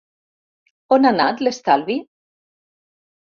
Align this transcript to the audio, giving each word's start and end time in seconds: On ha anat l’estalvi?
On 0.95 1.03
ha 1.09 1.11
anat 1.17 1.43
l’estalvi? 1.47 1.99